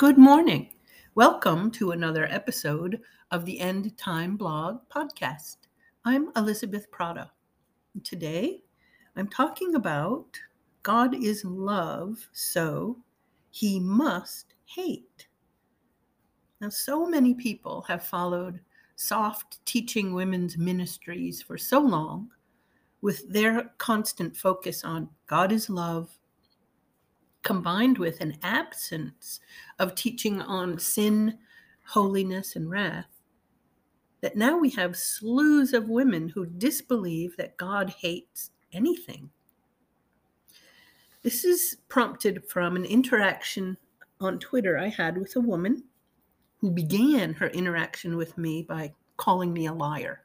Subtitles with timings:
[0.00, 0.70] Good morning.
[1.14, 3.02] Welcome to another episode
[3.32, 5.58] of the End Time Blog podcast.
[6.06, 7.30] I'm Elizabeth Prata.
[8.02, 8.62] Today,
[9.14, 10.40] I'm talking about
[10.82, 12.96] God is love, so
[13.50, 15.28] he must hate.
[16.62, 18.60] Now, so many people have followed
[18.96, 22.30] soft teaching women's ministries for so long
[23.02, 26.08] with their constant focus on God is love,
[27.42, 29.40] combined with an absence
[29.78, 31.38] of teaching on sin,
[31.86, 33.08] holiness, and wrath,
[34.20, 39.30] that now we have slews of women who disbelieve that God hates anything.
[41.22, 43.76] This is prompted from an interaction
[44.20, 45.84] on Twitter I had with a woman
[46.58, 50.24] who began her interaction with me by calling me a liar.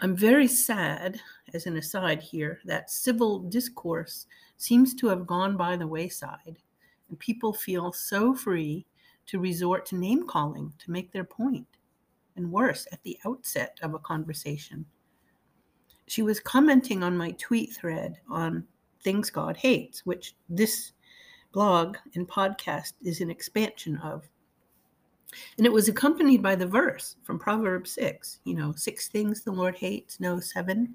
[0.00, 1.20] I'm very sad,
[1.54, 4.26] as an aside here, that civil discourse
[4.58, 6.58] seems to have gone by the wayside,
[7.08, 8.84] and people feel so free
[9.26, 11.66] to resort to name calling to make their point,
[12.36, 14.84] and worse, at the outset of a conversation.
[16.06, 18.66] She was commenting on my tweet thread on
[19.02, 20.92] things God hates, which this
[21.52, 24.28] blog and podcast is an expansion of.
[25.56, 29.52] And it was accompanied by the verse from Proverbs 6, you know, six things the
[29.52, 30.94] Lord hates, no, seven.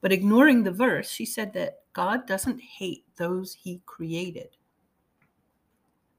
[0.00, 4.56] But ignoring the verse, she said that God doesn't hate those he created.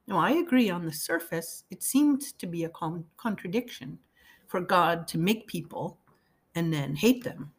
[0.07, 3.99] Now, I agree on the surface, it seems to be a con- contradiction
[4.47, 5.99] for God to make people
[6.55, 7.51] and then hate them.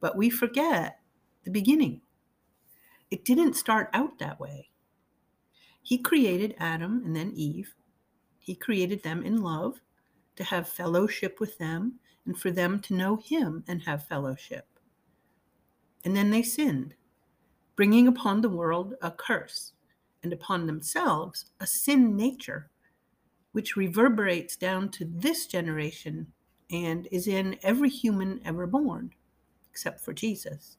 [0.00, 0.98] But we forget
[1.44, 2.00] the beginning.
[3.10, 4.70] It didn't start out that way.
[5.82, 7.74] He created Adam and then Eve
[8.50, 9.80] he created them in love
[10.34, 14.66] to have fellowship with them and for them to know Him and have fellowship.
[16.04, 16.96] And then they sinned,
[17.76, 19.74] bringing upon the world a curse
[20.24, 22.70] and upon themselves a sin nature,
[23.52, 26.26] which reverberates down to this generation
[26.72, 29.12] and is in every human ever born,
[29.70, 30.76] except for Jesus.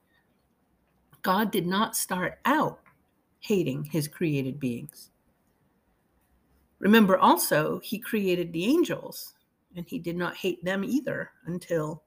[1.22, 2.82] God did not start out
[3.40, 5.11] hating his created beings.
[6.82, 9.36] Remember also, he created the angels,
[9.76, 12.04] and he did not hate them either until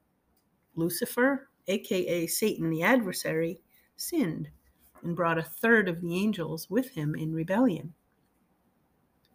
[0.75, 3.61] Lucifer, aka Satan the adversary,
[3.97, 4.49] sinned
[5.05, 7.95] and brought a third of the angels with him in rebellion.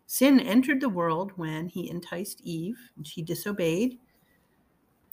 [0.07, 3.97] Sin entered the world when he enticed Eve and she disobeyed.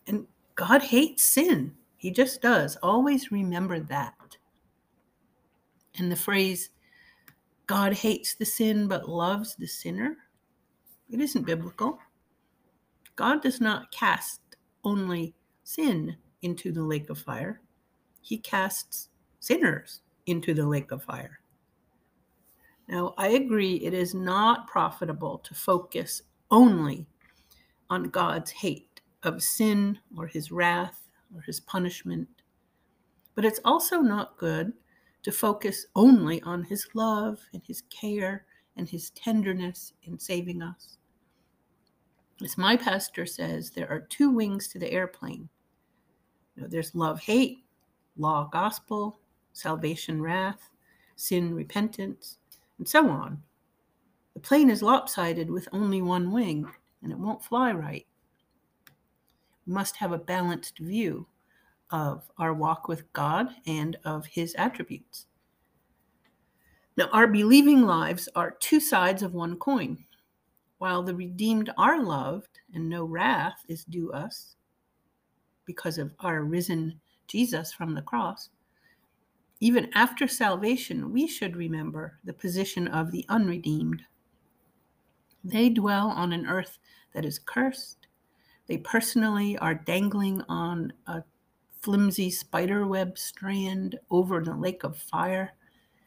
[0.08, 0.26] And
[0.56, 1.72] God hates sin.
[1.98, 2.76] He just does.
[2.82, 4.36] Always remember that.
[5.98, 6.70] And the phrase,
[7.66, 10.16] God hates the sin but loves the sinner.
[11.10, 11.98] It isn't biblical.
[13.16, 14.40] God does not cast
[14.84, 15.34] only
[15.64, 17.60] sin into the lake of fire,
[18.20, 19.08] He casts
[19.40, 21.40] sinners into the lake of fire.
[22.88, 27.06] Now, I agree it is not profitable to focus only
[27.90, 32.28] on God's hate of sin or his wrath or his punishment,
[33.34, 34.72] but it's also not good
[35.26, 38.44] to focus only on his love and his care
[38.76, 40.98] and his tenderness in saving us.
[42.44, 45.48] As my pastor says, there are two wings to the airplane.
[46.54, 47.64] You know, there's love, hate,
[48.16, 49.18] law, gospel,
[49.52, 50.70] salvation, wrath,
[51.16, 52.38] sin, repentance,
[52.78, 53.42] and so on.
[54.34, 56.70] The plane is lopsided with only one wing,
[57.02, 58.06] and it won't fly right.
[59.66, 61.26] We must have a balanced view
[61.90, 65.26] of our walk with God and of his attributes.
[66.96, 70.04] Now, our believing lives are two sides of one coin.
[70.78, 74.56] While the redeemed are loved and no wrath is due us
[75.64, 78.50] because of our risen Jesus from the cross,
[79.60, 84.02] even after salvation, we should remember the position of the unredeemed.
[85.42, 86.78] They dwell on an earth
[87.14, 88.06] that is cursed.
[88.66, 91.22] They personally are dangling on a
[91.86, 95.52] flimsy spiderweb strand over the lake of fire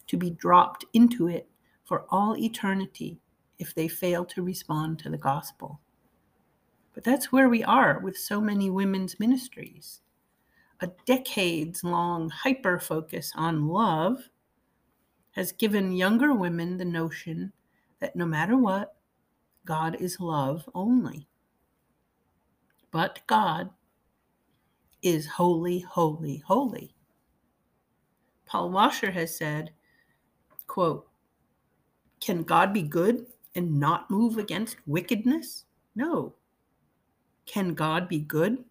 [0.08, 1.48] to be dropped into it
[1.86, 3.18] for all eternity
[3.60, 5.80] if they fail to respond to the gospel.
[6.94, 10.02] But that's where we are with so many women's ministries.
[10.82, 14.28] A decades long hyper focus on love
[15.32, 17.54] has given younger women the notion
[18.02, 18.98] that no matter what,
[19.64, 21.30] God is love only.
[22.92, 23.70] But God
[25.02, 26.96] is holy, holy, holy.
[28.46, 29.72] Paul Washer has said,
[30.68, 31.08] quote,
[32.20, 35.66] Can God be good and not move against wickedness?
[35.96, 36.34] No.
[37.46, 38.64] Can God be good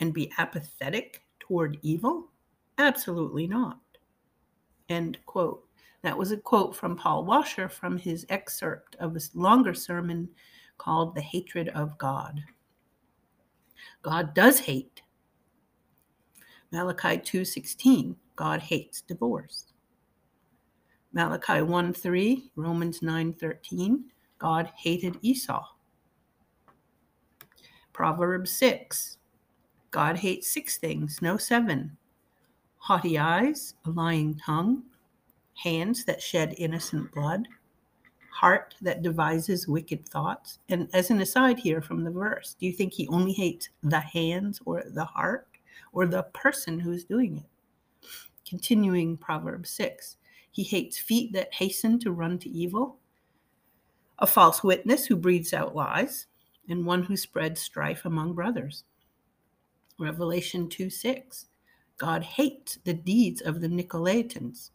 [0.00, 2.30] and be apathetic toward evil?
[2.78, 3.80] Absolutely not.
[4.88, 5.64] End quote.
[6.02, 10.28] That was a quote from Paul Washer from his excerpt of a longer sermon
[10.76, 12.42] called The Hatred of God.
[14.02, 15.00] God does hate.
[16.70, 19.66] Malachi 2:16, God hates divorce.
[21.12, 24.04] Malachi 1:3, Romans 9:13,
[24.38, 25.64] God hated Esau.
[27.92, 29.18] Proverbs 6,
[29.90, 31.96] God hates six things, no seven
[32.84, 34.82] haughty eyes, a lying tongue,
[35.54, 37.48] hands that shed innocent blood,
[38.30, 40.58] heart that devises wicked thoughts.
[40.68, 44.00] And as an aside here from the verse, do you think he only hates the
[44.00, 45.48] hands or the heart
[45.94, 48.08] or the person who's doing it?
[48.46, 50.16] Continuing Proverbs 6,
[50.50, 52.98] he hates feet that hasten to run to evil,
[54.18, 56.26] a false witness who breathes out lies,
[56.68, 58.84] and one who spreads strife among brothers.
[59.98, 61.46] Revelation 2 6.
[61.96, 64.70] God hates the deeds of the Nicolaitans.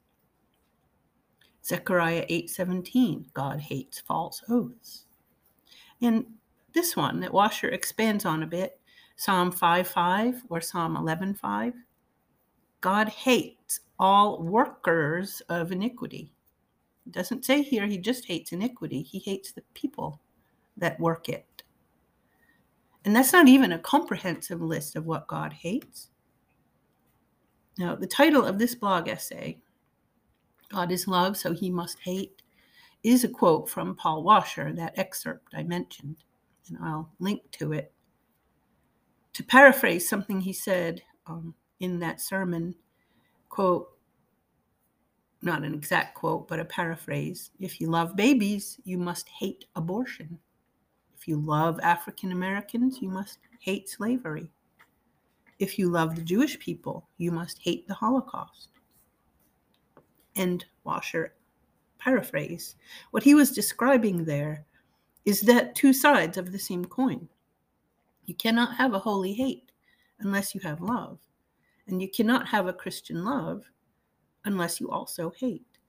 [1.64, 5.06] Zechariah 8:17, God hates false oaths.
[6.02, 6.26] And
[6.74, 8.79] this one that Washer expands on a bit,
[9.20, 11.74] Psalm 5:5 or Psalm 11:5,
[12.80, 16.32] God hates all workers of iniquity.
[17.06, 20.22] It doesn't say here he just hates iniquity, he hates the people
[20.78, 21.64] that work it.
[23.04, 26.12] And that's not even a comprehensive list of what God hates.
[27.78, 29.60] Now, the title of this blog essay,
[30.70, 32.42] God is Love, So He Must Hate,
[33.04, 36.24] is a quote from Paul Washer, that excerpt I mentioned,
[36.70, 37.92] and I'll link to it.
[39.40, 42.76] To paraphrase something he said um, in that sermon,
[43.48, 43.88] quote,
[45.42, 50.38] not an exact quote, but a paraphrase if you love babies, you must hate abortion.
[51.18, 54.52] If you love African Americans, you must hate slavery.
[55.58, 58.68] If you love the Jewish people, you must hate the Holocaust.
[60.36, 61.34] End Washer
[61.98, 62.76] paraphrase.
[63.12, 64.66] What he was describing there
[65.24, 67.30] is that two sides of the same coin.
[68.30, 69.72] You cannot have a holy hate
[70.20, 71.18] unless you have love.
[71.88, 73.64] And you cannot have a Christian love
[74.46, 75.80] unless you also hate.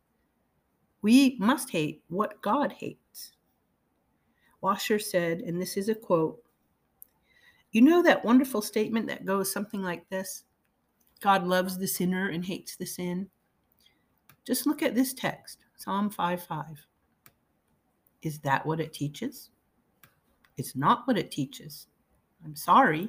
[1.03, 3.33] We must hate what God hates.
[4.63, 6.43] Washer said, and this is a quote
[7.73, 10.45] You know that wonderful statement that goes something like this
[11.21, 13.29] God loves the sinner and hates the sin?
[14.47, 16.65] Just look at this text, Psalm 5 5.
[18.23, 19.51] Is that what it teaches?
[20.57, 21.87] It's not what it teaches.
[22.45, 23.09] I'm sorry.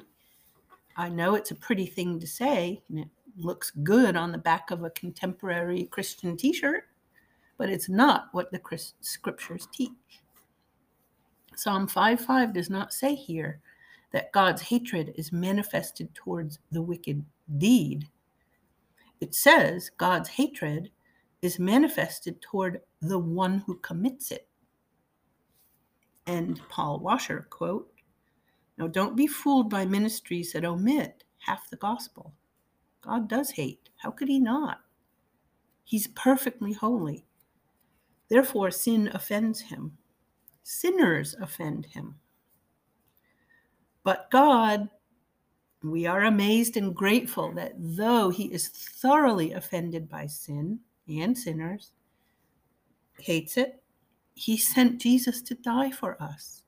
[0.96, 4.70] I know it's a pretty thing to say, and it looks good on the back
[4.70, 6.84] of a contemporary Christian t shirt,
[7.56, 8.60] but it's not what the
[9.00, 9.90] scriptures teach.
[11.56, 13.60] Psalm 5:5 does not say here
[14.12, 17.24] that God's hatred is manifested towards the wicked
[17.58, 18.08] deed.
[19.20, 20.90] It says God's hatred
[21.40, 24.48] is manifested toward the one who commits it.
[26.26, 27.92] And Paul Washer quote,
[28.82, 32.34] Now don't be fooled by ministries that omit half the gospel.
[33.00, 33.90] God does hate.
[33.98, 34.80] How could he not?
[35.84, 37.24] He's perfectly holy.
[38.28, 39.96] Therefore, sin offends him
[40.64, 42.16] sinners offend him.
[44.02, 44.88] But God,
[45.84, 51.92] we are amazed and grateful that though he is thoroughly offended by sin and sinners,
[53.20, 53.80] hates it,
[54.34, 56.64] he sent Jesus to die for us.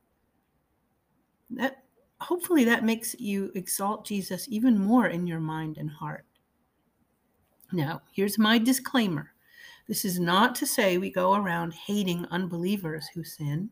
[1.50, 1.83] That
[2.24, 6.24] hopefully that makes you exalt Jesus even more in your mind and heart.
[7.72, 9.30] Now, here's my disclaimer.
[9.86, 13.70] This is not to say we go around hating unbelievers who sin.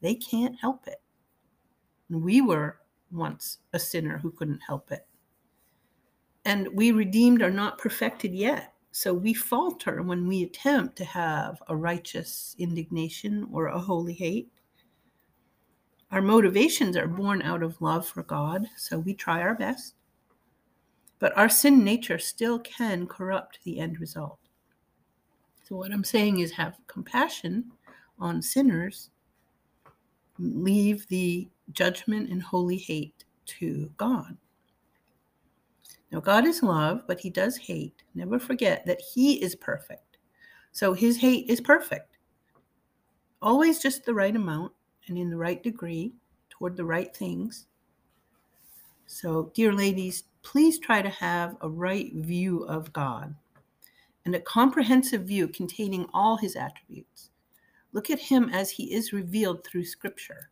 [0.00, 1.00] They can't help it.
[2.10, 2.80] We were
[3.10, 5.06] once a sinner who couldn't help it.
[6.44, 8.74] And we redeemed are not perfected yet.
[8.92, 14.52] So we falter when we attempt to have a righteous indignation or a holy hate.
[16.14, 19.96] Our motivations are born out of love for God, so we try our best.
[21.18, 24.38] But our sin nature still can corrupt the end result.
[25.64, 27.72] So, what I'm saying is have compassion
[28.20, 29.10] on sinners
[30.38, 34.36] leave the judgment and holy hate to God.
[36.12, 38.04] Now, God is love, but he does hate.
[38.14, 40.18] Never forget that he is perfect.
[40.70, 42.18] So his hate is perfect.
[43.42, 44.70] Always just the right amount
[45.08, 46.12] and in the right degree
[46.50, 47.66] toward the right things.
[49.06, 53.34] So, dear ladies, please try to have a right view of God
[54.24, 57.30] and a comprehensive view containing all his attributes.
[57.92, 60.50] Look at him as he is revealed through Scripture,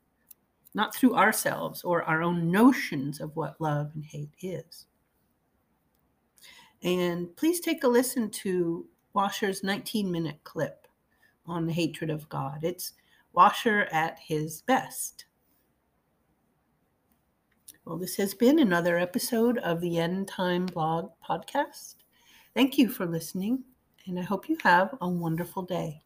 [0.75, 4.87] not through ourselves or our own notions of what love and hate is.
[6.83, 10.87] And please take a listen to Washer's 19 minute clip
[11.47, 12.61] on the hatred of God.
[12.63, 12.93] It's
[13.33, 15.25] Washer at his best.
[17.85, 21.97] Well, this has been another episode of the End Time Blog podcast.
[22.55, 23.65] Thank you for listening,
[24.07, 26.03] and I hope you have a wonderful day.